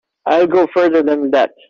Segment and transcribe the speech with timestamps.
[0.25, 1.51] I'll go further than that.